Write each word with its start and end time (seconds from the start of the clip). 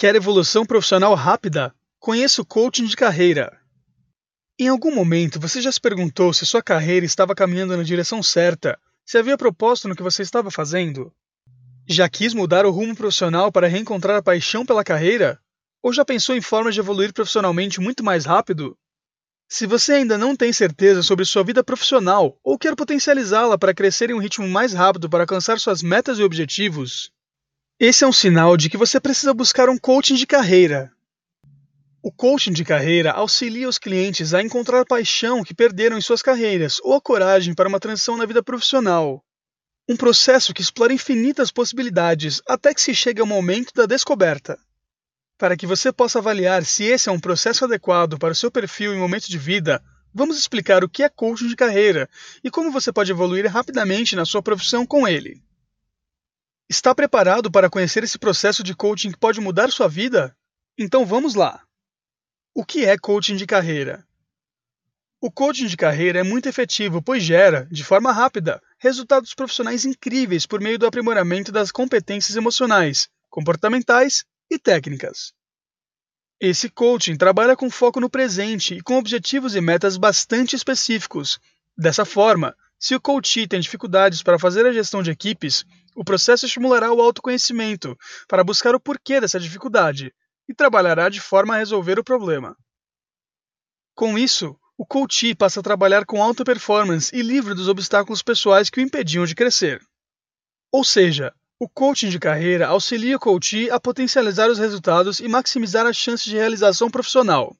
Quer 0.00 0.14
evolução 0.14 0.64
profissional 0.64 1.12
rápida? 1.16 1.74
Conheça 1.98 2.40
o 2.40 2.46
coaching 2.46 2.84
de 2.84 2.94
carreira. 2.94 3.60
Em 4.56 4.68
algum 4.68 4.94
momento 4.94 5.40
você 5.40 5.60
já 5.60 5.72
se 5.72 5.80
perguntou 5.80 6.32
se 6.32 6.46
sua 6.46 6.62
carreira 6.62 7.04
estava 7.04 7.34
caminhando 7.34 7.76
na 7.76 7.82
direção 7.82 8.22
certa, 8.22 8.78
se 9.04 9.18
havia 9.18 9.36
propósito 9.36 9.88
no 9.88 9.96
que 9.96 10.02
você 10.04 10.22
estava 10.22 10.52
fazendo? 10.52 11.12
Já 11.84 12.08
quis 12.08 12.32
mudar 12.32 12.64
o 12.64 12.70
rumo 12.70 12.94
profissional 12.94 13.50
para 13.50 13.66
reencontrar 13.66 14.18
a 14.18 14.22
paixão 14.22 14.64
pela 14.64 14.84
carreira? 14.84 15.36
Ou 15.82 15.92
já 15.92 16.04
pensou 16.04 16.36
em 16.36 16.40
formas 16.40 16.74
de 16.74 16.80
evoluir 16.80 17.12
profissionalmente 17.12 17.80
muito 17.80 18.04
mais 18.04 18.24
rápido? 18.24 18.78
Se 19.48 19.66
você 19.66 19.94
ainda 19.94 20.16
não 20.16 20.36
tem 20.36 20.52
certeza 20.52 21.02
sobre 21.02 21.24
sua 21.24 21.42
vida 21.42 21.64
profissional 21.64 22.38
ou 22.44 22.56
quer 22.56 22.76
potencializá-la 22.76 23.58
para 23.58 23.74
crescer 23.74 24.10
em 24.10 24.14
um 24.14 24.20
ritmo 24.20 24.46
mais 24.46 24.72
rápido 24.72 25.10
para 25.10 25.24
alcançar 25.24 25.58
suas 25.58 25.82
metas 25.82 26.20
e 26.20 26.22
objetivos, 26.22 27.10
esse 27.80 28.02
é 28.02 28.06
um 28.08 28.12
sinal 28.12 28.56
de 28.56 28.68
que 28.68 28.76
você 28.76 28.98
precisa 28.98 29.32
buscar 29.32 29.68
um 29.68 29.78
coaching 29.78 30.16
de 30.16 30.26
carreira. 30.26 30.90
O 32.02 32.10
coaching 32.10 32.52
de 32.52 32.64
carreira 32.64 33.12
auxilia 33.12 33.68
os 33.68 33.78
clientes 33.78 34.34
a 34.34 34.42
encontrar 34.42 34.80
a 34.80 34.84
paixão 34.84 35.44
que 35.44 35.54
perderam 35.54 35.96
em 35.96 36.00
suas 36.00 36.20
carreiras 36.20 36.80
ou 36.82 36.94
a 36.94 37.00
coragem 37.00 37.54
para 37.54 37.68
uma 37.68 37.78
transição 37.78 38.16
na 38.16 38.26
vida 38.26 38.42
profissional. 38.42 39.22
Um 39.88 39.96
processo 39.96 40.52
que 40.52 40.60
explora 40.60 40.92
infinitas 40.92 41.52
possibilidades 41.52 42.42
até 42.48 42.74
que 42.74 42.80
se 42.80 42.92
chegue 42.92 43.20
ao 43.20 43.26
momento 43.26 43.72
da 43.72 43.86
descoberta. 43.86 44.58
Para 45.38 45.56
que 45.56 45.66
você 45.66 45.92
possa 45.92 46.18
avaliar 46.18 46.64
se 46.64 46.82
esse 46.82 47.08
é 47.08 47.12
um 47.12 47.20
processo 47.20 47.64
adequado 47.64 48.18
para 48.18 48.32
o 48.32 48.36
seu 48.36 48.50
perfil 48.50 48.92
e 48.92 48.98
momento 48.98 49.28
de 49.28 49.38
vida, 49.38 49.80
vamos 50.12 50.36
explicar 50.36 50.82
o 50.82 50.88
que 50.88 51.04
é 51.04 51.08
coaching 51.08 51.46
de 51.46 51.54
carreira 51.54 52.10
e 52.42 52.50
como 52.50 52.72
você 52.72 52.92
pode 52.92 53.12
evoluir 53.12 53.46
rapidamente 53.46 54.16
na 54.16 54.24
sua 54.24 54.42
profissão 54.42 54.84
com 54.84 55.06
ele. 55.06 55.40
Está 56.68 56.94
preparado 56.94 57.50
para 57.50 57.70
conhecer 57.70 58.04
esse 58.04 58.18
processo 58.18 58.62
de 58.62 58.74
coaching 58.74 59.10
que 59.10 59.18
pode 59.18 59.40
mudar 59.40 59.72
sua 59.72 59.88
vida? 59.88 60.36
Então 60.76 61.06
vamos 61.06 61.34
lá! 61.34 61.64
O 62.54 62.62
que 62.62 62.84
é 62.84 62.98
coaching 62.98 63.36
de 63.36 63.46
carreira? 63.46 64.06
O 65.18 65.32
coaching 65.32 65.66
de 65.66 65.78
carreira 65.78 66.20
é 66.20 66.22
muito 66.22 66.46
efetivo, 66.46 67.00
pois 67.00 67.22
gera, 67.22 67.66
de 67.70 67.82
forma 67.82 68.12
rápida, 68.12 68.62
resultados 68.78 69.32
profissionais 69.32 69.86
incríveis 69.86 70.44
por 70.44 70.60
meio 70.60 70.78
do 70.78 70.86
aprimoramento 70.86 71.50
das 71.50 71.72
competências 71.72 72.36
emocionais, 72.36 73.08
comportamentais 73.30 74.26
e 74.50 74.58
técnicas. 74.58 75.32
Esse 76.38 76.68
coaching 76.68 77.16
trabalha 77.16 77.56
com 77.56 77.70
foco 77.70 77.98
no 77.98 78.10
presente 78.10 78.74
e 78.74 78.82
com 78.82 78.98
objetivos 78.98 79.56
e 79.56 79.60
metas 79.62 79.96
bastante 79.96 80.54
específicos. 80.54 81.40
Dessa 81.76 82.04
forma, 82.04 82.54
se 82.78 82.94
o 82.94 83.00
coach 83.00 83.46
tem 83.46 83.60
dificuldades 83.60 84.22
para 84.22 84.38
fazer 84.38 84.64
a 84.64 84.72
gestão 84.72 85.02
de 85.02 85.10
equipes, 85.10 85.64
o 85.96 86.04
processo 86.04 86.46
estimulará 86.46 86.92
o 86.92 87.00
autoconhecimento 87.00 87.96
para 88.28 88.44
buscar 88.44 88.74
o 88.74 88.80
porquê 88.80 89.20
dessa 89.20 89.40
dificuldade 89.40 90.14
e 90.48 90.54
trabalhará 90.54 91.08
de 91.08 91.20
forma 91.20 91.54
a 91.54 91.58
resolver 91.58 91.98
o 91.98 92.04
problema. 92.04 92.56
Com 93.94 94.16
isso, 94.16 94.56
o 94.76 94.86
coach 94.86 95.34
passa 95.34 95.58
a 95.58 95.62
trabalhar 95.62 96.06
com 96.06 96.22
alta 96.22 96.44
performance 96.44 97.14
e 97.14 97.20
livre 97.20 97.52
dos 97.52 97.66
obstáculos 97.66 98.22
pessoais 98.22 98.70
que 98.70 98.78
o 98.78 98.82
impediam 98.82 99.26
de 99.26 99.34
crescer. 99.34 99.82
Ou 100.70 100.84
seja, 100.84 101.34
o 101.58 101.68
coaching 101.68 102.08
de 102.08 102.20
carreira 102.20 102.68
auxilia 102.68 103.16
o 103.16 103.20
coach 103.20 103.68
a 103.70 103.80
potencializar 103.80 104.48
os 104.48 104.58
resultados 104.58 105.18
e 105.18 105.26
maximizar 105.26 105.84
as 105.84 105.96
chances 105.96 106.26
de 106.26 106.36
realização 106.36 106.88
profissional. 106.88 107.56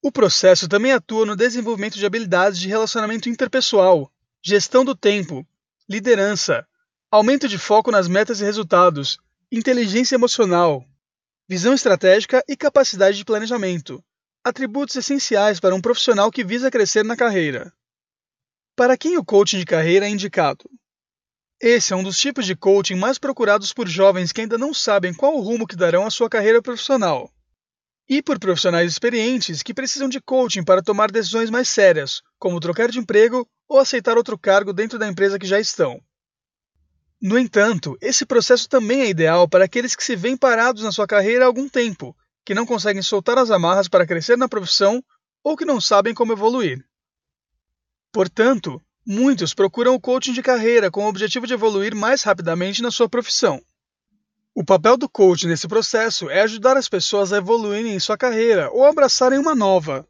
O 0.00 0.12
processo 0.12 0.68
também 0.68 0.92
atua 0.92 1.26
no 1.26 1.34
desenvolvimento 1.34 1.98
de 1.98 2.06
habilidades 2.06 2.60
de 2.60 2.68
relacionamento 2.68 3.28
interpessoal, 3.28 4.10
gestão 4.40 4.84
do 4.84 4.94
tempo, 4.94 5.44
liderança, 5.88 6.64
aumento 7.10 7.48
de 7.48 7.58
foco 7.58 7.90
nas 7.90 8.06
metas 8.06 8.40
e 8.40 8.44
resultados, 8.44 9.18
inteligência 9.50 10.14
emocional, 10.14 10.84
visão 11.48 11.74
estratégica 11.74 12.44
e 12.46 12.56
capacidade 12.56 13.16
de 13.16 13.24
planejamento, 13.24 14.02
atributos 14.44 14.94
essenciais 14.94 15.58
para 15.58 15.74
um 15.74 15.80
profissional 15.80 16.30
que 16.30 16.44
visa 16.44 16.70
crescer 16.70 17.04
na 17.04 17.16
carreira. 17.16 17.72
Para 18.76 18.96
quem 18.96 19.18
o 19.18 19.24
coaching 19.24 19.58
de 19.58 19.64
carreira 19.64 20.06
é 20.06 20.10
indicado? 20.10 20.70
Esse 21.60 21.92
é 21.92 21.96
um 21.96 22.04
dos 22.04 22.20
tipos 22.20 22.46
de 22.46 22.54
coaching 22.54 22.94
mais 22.94 23.18
procurados 23.18 23.72
por 23.72 23.88
jovens 23.88 24.30
que 24.30 24.42
ainda 24.42 24.56
não 24.56 24.72
sabem 24.72 25.12
qual 25.12 25.36
o 25.36 25.40
rumo 25.40 25.66
que 25.66 25.74
darão 25.74 26.06
à 26.06 26.10
sua 26.10 26.30
carreira 26.30 26.62
profissional 26.62 27.28
e 28.08 28.22
por 28.22 28.38
profissionais 28.38 28.90
experientes 28.90 29.62
que 29.62 29.74
precisam 29.74 30.08
de 30.08 30.20
coaching 30.20 30.64
para 30.64 30.82
tomar 30.82 31.10
decisões 31.10 31.50
mais 31.50 31.68
sérias, 31.68 32.22
como 32.38 32.58
trocar 32.60 32.90
de 32.90 32.98
emprego 32.98 33.46
ou 33.68 33.78
aceitar 33.78 34.16
outro 34.16 34.38
cargo 34.38 34.72
dentro 34.72 34.98
da 34.98 35.06
empresa 35.06 35.38
que 35.38 35.46
já 35.46 35.60
estão. 35.60 36.00
No 37.20 37.38
entanto, 37.38 37.98
esse 38.00 38.24
processo 38.24 38.68
também 38.68 39.02
é 39.02 39.08
ideal 39.08 39.48
para 39.48 39.64
aqueles 39.64 39.94
que 39.94 40.04
se 40.04 40.16
veem 40.16 40.36
parados 40.36 40.82
na 40.82 40.92
sua 40.92 41.06
carreira 41.06 41.44
há 41.44 41.46
algum 41.46 41.68
tempo, 41.68 42.16
que 42.44 42.54
não 42.54 42.64
conseguem 42.64 43.02
soltar 43.02 43.36
as 43.36 43.50
amarras 43.50 43.88
para 43.88 44.06
crescer 44.06 44.38
na 44.38 44.48
profissão 44.48 45.04
ou 45.44 45.56
que 45.56 45.64
não 45.64 45.80
sabem 45.80 46.14
como 46.14 46.32
evoluir. 46.32 46.82
Portanto, 48.12 48.80
muitos 49.04 49.52
procuram 49.52 49.94
o 49.94 50.00
coaching 50.00 50.32
de 50.32 50.42
carreira 50.42 50.90
com 50.90 51.04
o 51.04 51.08
objetivo 51.08 51.46
de 51.46 51.54
evoluir 51.54 51.94
mais 51.94 52.22
rapidamente 52.22 52.80
na 52.80 52.90
sua 52.90 53.08
profissão. 53.08 53.60
O 54.60 54.64
papel 54.64 54.96
do 54.96 55.08
coach 55.08 55.46
nesse 55.46 55.68
processo 55.68 56.28
é 56.28 56.40
ajudar 56.40 56.76
as 56.76 56.88
pessoas 56.88 57.32
a 57.32 57.36
evoluírem 57.36 57.94
em 57.94 58.00
sua 58.00 58.18
carreira 58.18 58.68
ou 58.72 58.84
abraçarem 58.84 59.38
uma 59.38 59.54
nova, 59.54 60.04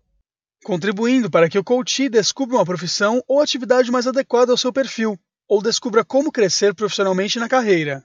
contribuindo 0.64 1.30
para 1.30 1.50
que 1.50 1.58
o 1.58 1.62
coach 1.62 2.08
descubra 2.08 2.56
uma 2.56 2.64
profissão 2.64 3.22
ou 3.28 3.42
atividade 3.42 3.90
mais 3.90 4.06
adequada 4.06 4.50
ao 4.50 4.56
seu 4.56 4.72
perfil, 4.72 5.20
ou 5.46 5.60
descubra 5.60 6.02
como 6.02 6.32
crescer 6.32 6.74
profissionalmente 6.74 7.38
na 7.38 7.46
carreira. 7.46 8.02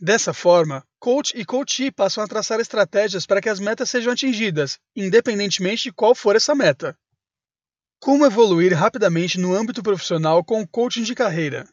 Dessa 0.00 0.32
forma, 0.32 0.82
coach 0.98 1.38
e 1.38 1.44
coach 1.44 1.90
passam 1.90 2.24
a 2.24 2.26
traçar 2.26 2.58
estratégias 2.58 3.26
para 3.26 3.42
que 3.42 3.50
as 3.50 3.60
metas 3.60 3.90
sejam 3.90 4.10
atingidas, 4.10 4.78
independentemente 4.96 5.82
de 5.82 5.92
qual 5.92 6.14
for 6.14 6.34
essa 6.34 6.54
meta. 6.54 6.96
Como 8.00 8.24
evoluir 8.24 8.72
rapidamente 8.72 9.38
no 9.38 9.54
âmbito 9.54 9.82
profissional 9.82 10.42
com 10.42 10.62
o 10.62 10.66
coaching 10.66 11.02
de 11.02 11.14
carreira? 11.14 11.68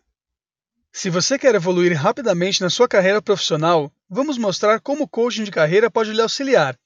Se 0.92 1.10
você 1.10 1.38
quer 1.38 1.56
evoluir 1.56 1.96
rapidamente 1.96 2.62
na 2.62 2.70
sua 2.70 2.88
carreira 2.88 3.22
profissional, 3.22 3.92
vamos 4.10 4.38
mostrar 4.38 4.82
como 4.82 5.04
o 5.04 5.08
coaching 5.08 5.44
de 5.44 5.52
carreira 5.52 5.90
pode 5.90 6.12
lhe 6.12 6.22
auxiliar. 6.22 6.78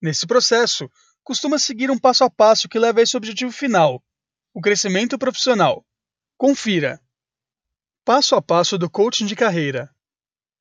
Nesse 0.00 0.26
processo, 0.26 0.90
costuma 1.22 1.58
seguir 1.58 1.90
um 1.90 1.98
passo 1.98 2.24
a 2.24 2.30
passo 2.30 2.68
que 2.68 2.78
leva 2.78 3.00
a 3.00 3.02
esse 3.02 3.16
objetivo 3.16 3.52
final, 3.52 4.02
o 4.52 4.60
crescimento 4.60 5.18
profissional. 5.18 5.84
Confira. 6.36 7.00
Passo 8.04 8.34
a 8.34 8.42
passo 8.42 8.76
do 8.76 8.90
coaching 8.90 9.26
de 9.26 9.36
carreira. 9.36 9.90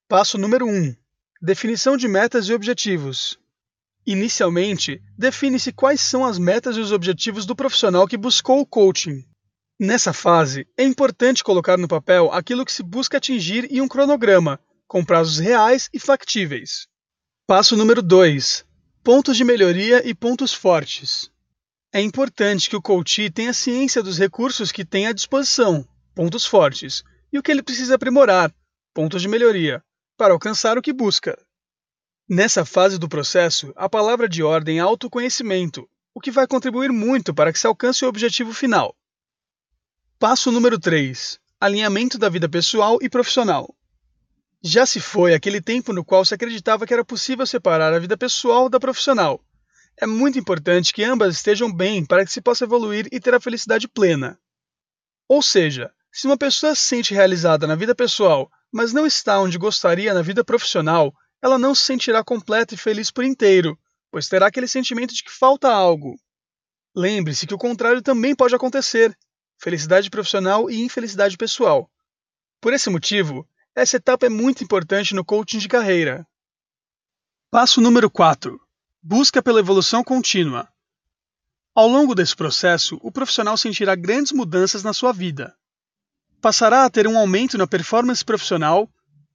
Passo 0.07 0.37
número 0.37 0.65
1. 0.67 0.95
Definição 1.41 1.97
de 1.97 2.07
metas 2.07 2.47
e 2.47 2.53
objetivos. 2.53 3.39
Inicialmente, 4.05 5.01
define-se 5.17 5.71
quais 5.71 6.01
são 6.01 6.25
as 6.25 6.37
metas 6.37 6.75
e 6.75 6.79
os 6.79 6.91
objetivos 6.91 7.45
do 7.45 7.55
profissional 7.55 8.07
que 8.07 8.17
buscou 8.17 8.59
o 8.59 8.65
coaching. 8.65 9.25
Nessa 9.79 10.13
fase, 10.13 10.67
é 10.77 10.83
importante 10.83 11.43
colocar 11.43 11.77
no 11.77 11.87
papel 11.87 12.31
aquilo 12.31 12.63
que 12.63 12.71
se 12.71 12.83
busca 12.83 13.17
atingir 13.17 13.67
e 13.71 13.81
um 13.81 13.87
cronograma, 13.87 14.59
com 14.87 15.03
prazos 15.03 15.39
reais 15.39 15.89
e 15.91 15.99
factíveis. 15.99 16.87
Passo 17.47 17.75
número 17.75 18.01
2: 18.01 18.65
Pontos 19.03 19.35
de 19.35 19.43
melhoria 19.43 20.07
e 20.07 20.13
pontos 20.13 20.53
fortes. 20.53 21.31
É 21.91 21.99
importante 21.99 22.69
que 22.69 22.75
o 22.75 22.81
coach 22.81 23.29
tenha 23.31 23.53
ciência 23.53 24.03
dos 24.03 24.17
recursos 24.17 24.71
que 24.71 24.85
tem 24.85 25.07
à 25.07 25.11
disposição, 25.11 25.87
pontos 26.15 26.45
fortes, 26.45 27.03
e 27.31 27.39
o 27.39 27.43
que 27.43 27.51
ele 27.51 27.63
precisa 27.63 27.95
aprimorar, 27.95 28.53
pontos 28.93 29.21
de 29.21 29.27
melhoria, 29.27 29.83
para 30.15 30.33
alcançar 30.33 30.77
o 30.77 30.81
que 30.81 30.93
busca. 30.93 31.37
Nessa 32.29 32.63
fase 32.63 32.97
do 32.97 33.09
processo, 33.09 33.73
a 33.75 33.89
palavra 33.89 34.29
de 34.29 34.43
ordem 34.43 34.77
é 34.77 34.81
autoconhecimento, 34.81 35.89
o 36.13 36.21
que 36.21 36.31
vai 36.31 36.47
contribuir 36.47 36.91
muito 36.91 37.33
para 37.33 37.51
que 37.51 37.59
se 37.59 37.67
alcance 37.67 38.05
o 38.05 38.07
objetivo 38.07 38.53
final. 38.53 38.95
Passo 40.23 40.53
número 40.53 40.79
3: 40.79 41.37
Alinhamento 41.59 42.17
da 42.17 42.29
vida 42.29 42.47
pessoal 42.47 42.97
e 43.01 43.09
profissional. 43.09 43.75
Já 44.63 44.85
se 44.85 45.01
foi 45.01 45.33
aquele 45.33 45.59
tempo 45.59 45.91
no 45.91 46.01
qual 46.05 46.23
se 46.23 46.33
acreditava 46.33 46.87
que 46.87 46.93
era 46.93 47.03
possível 47.03 47.45
separar 47.45 47.93
a 47.93 47.99
vida 47.99 48.15
pessoal 48.15 48.69
da 48.69 48.79
profissional. 48.79 49.43
É 49.99 50.07
muito 50.07 50.39
importante 50.39 50.93
que 50.93 51.03
ambas 51.03 51.35
estejam 51.35 51.69
bem 51.69 52.05
para 52.05 52.23
que 52.23 52.31
se 52.31 52.41
possa 52.41 52.63
evoluir 52.63 53.05
e 53.11 53.19
ter 53.19 53.33
a 53.33 53.39
felicidade 53.41 53.85
plena. 53.85 54.39
Ou 55.27 55.41
seja, 55.41 55.91
se 56.09 56.25
uma 56.25 56.37
pessoa 56.37 56.73
se 56.73 56.83
sente 56.83 57.13
realizada 57.13 57.67
na 57.67 57.75
vida 57.75 57.93
pessoal, 57.93 58.49
mas 58.71 58.93
não 58.93 59.05
está 59.05 59.41
onde 59.41 59.57
gostaria 59.57 60.13
na 60.13 60.21
vida 60.21 60.41
profissional, 60.41 61.13
ela 61.41 61.59
não 61.59 61.75
se 61.75 61.81
sentirá 61.81 62.23
completa 62.23 62.75
e 62.75 62.77
feliz 62.77 63.11
por 63.11 63.25
inteiro, 63.25 63.77
pois 64.09 64.29
terá 64.29 64.47
aquele 64.47 64.69
sentimento 64.69 65.13
de 65.13 65.21
que 65.21 65.31
falta 65.31 65.67
algo. 65.67 66.15
Lembre-se 66.95 67.45
que 67.45 67.53
o 67.53 67.57
contrário 67.57 68.01
também 68.01 68.33
pode 68.33 68.55
acontecer 68.55 69.13
felicidade 69.57 70.09
profissional 70.09 70.69
e 70.69 70.81
infelicidade 70.81 71.37
pessoal. 71.37 71.89
Por 72.61 72.73
esse 72.73 72.89
motivo, 72.89 73.47
essa 73.75 73.97
etapa 73.97 74.25
é 74.25 74.29
muito 74.29 74.63
importante 74.63 75.15
no 75.15 75.25
coaching 75.25 75.57
de 75.57 75.67
carreira. 75.67 76.27
Passo 77.49 77.81
número 77.81 78.09
4: 78.09 78.59
Busca 79.01 79.41
pela 79.41 79.59
evolução 79.59 80.03
contínua. 80.03 80.67
Ao 81.75 81.87
longo 81.87 82.13
desse 82.13 82.35
processo, 82.35 82.99
o 83.01 83.11
profissional 83.11 83.57
sentirá 83.57 83.95
grandes 83.95 84.31
mudanças 84.31 84.83
na 84.83 84.93
sua 84.93 85.11
vida. 85.11 85.55
Passará 86.39 86.85
a 86.85 86.89
ter 86.89 87.07
um 87.07 87.17
aumento 87.17 87.57
na 87.57 87.65
performance 87.65 88.23
profissional, 88.23 88.87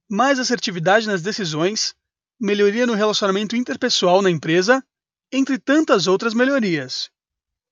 mais 0.09 0.39
assertividade 0.39 1.05
nas 1.05 1.21
decisões, 1.21 1.93
melhoria 2.39 2.87
no 2.87 2.93
relacionamento 2.93 3.55
interpessoal 3.55 4.21
na 4.21 4.29
empresa, 4.29 4.83
entre 5.31 5.59
tantas 5.59 6.07
outras 6.07 6.33
melhorias. 6.33 7.11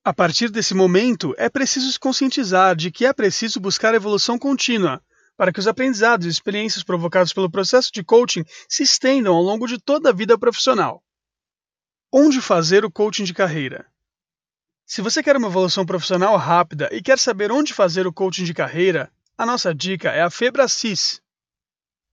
A 0.08 0.14
partir 0.14 0.50
desse 0.50 0.74
momento, 0.74 1.36
é 1.38 1.50
preciso 1.50 1.92
se 1.92 2.00
conscientizar 2.00 2.78
de 2.78 2.90
que 2.90 3.06
é 3.06 3.12
preciso 3.12 3.60
buscar 3.60 3.94
evolução 3.94 4.40
contínua 4.40 5.04
para 5.36 5.52
que 5.52 5.60
os 5.60 5.68
aprendizados 5.68 6.26
e 6.26 6.30
experiências 6.30 6.82
provocados 6.82 7.34
pelo 7.34 7.52
processo 7.52 7.92
de 7.92 8.06
coaching 8.06 8.46
se 8.70 8.84
estendam 8.84 9.36
ao 9.36 9.42
longo 9.42 9.68
de 9.68 9.78
toda 9.78 10.08
a 10.08 10.14
vida 10.14 10.38
profissional. 10.38 11.04
Onde 12.10 12.40
fazer 12.40 12.86
o 12.86 12.90
coaching 12.90 13.26
de 13.26 13.34
carreira? 13.34 13.86
Se 14.86 15.02
você 15.02 15.22
quer 15.22 15.36
uma 15.36 15.50
evolução 15.50 15.86
profissional 15.86 16.38
rápida 16.38 16.88
e 16.94 17.02
quer 17.02 17.20
saber 17.20 17.52
onde 17.52 17.74
fazer 17.74 18.08
o 18.08 18.14
coaching 18.14 18.46
de 18.46 18.54
carreira, 18.54 19.12
a 19.38 19.46
nossa 19.46 19.76
dica 19.76 20.12
é 20.12 20.22
a 20.22 20.30
Febracis. 20.30 21.22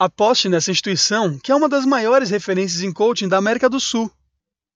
Aposte 0.00 0.48
nessa 0.48 0.72
instituição, 0.72 1.38
que 1.38 1.52
é 1.52 1.54
uma 1.54 1.68
das 1.68 1.86
maiores 1.86 2.28
referências 2.28 2.82
em 2.82 2.92
coaching 2.92 3.28
da 3.28 3.38
América 3.38 3.70
do 3.70 3.78
Sul, 3.78 4.10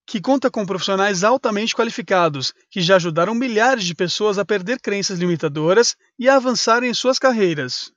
que 0.09 0.23
conta 0.23 0.51
com 0.51 0.65
profissionais 0.65 1.23
altamente 1.23 1.75
qualificados 1.77 2.55
que 2.71 2.81
já 2.81 2.97
ajudaram 2.97 3.35
milhares 3.35 3.85
de 3.85 3.95
pessoas 3.95 4.39
a 4.39 4.45
perder 4.45 4.81
crenças 4.81 5.19
limitadoras 5.19 5.95
e 6.19 6.31
a 6.31 6.37
avançarem 6.37 6.89
em 6.89 6.95
suas 6.95 7.19
carreiras. 7.19 7.93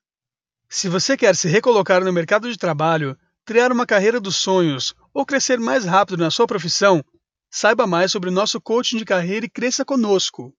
Se 0.68 0.90
você 0.90 1.16
quer 1.16 1.38
se 1.38 1.48
recolocar 1.48 2.04
no 2.04 2.12
mercado 2.12 2.52
de 2.52 2.58
trabalho, 2.58 3.18
criar 3.46 3.72
uma 3.72 3.86
carreira 3.86 4.20
dos 4.20 4.36
sonhos 4.36 4.94
ou 5.14 5.26
crescer 5.26 5.58
mais 5.58 5.86
rápido 5.86 6.22
na 6.22 6.30
sua 6.30 6.46
profissão, 6.46 7.02
saiba 7.50 7.88
mais 7.88 8.12
sobre 8.12 8.28
o 8.28 8.34
nosso 8.34 8.60
coaching 8.60 8.98
de 8.98 9.06
carreira 9.06 9.46
e 9.46 9.50
cresça 9.50 9.86
conosco. 9.86 10.54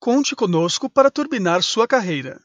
Conte 0.00 0.34
conosco 0.34 0.90
para 0.90 1.12
turbinar 1.12 1.62
sua 1.62 1.86
carreira. 1.86 2.43